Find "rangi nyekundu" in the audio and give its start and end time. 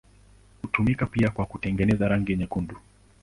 2.07-2.75